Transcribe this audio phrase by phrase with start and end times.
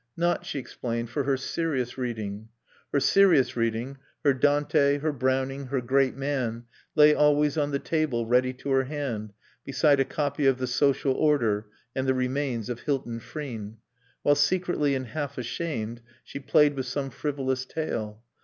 [0.17, 2.49] Not, she explained, for her serious reading.
[2.91, 6.63] Her serious reading, her Dante, her Browning, her Great Man,
[6.95, 9.31] lay always on the table ready to her hand
[9.63, 13.75] (beside a copy of The Social Order and the Remains of Hilton Frean)
[14.23, 18.23] while secretly and half ashamed she played with some frivolous tale.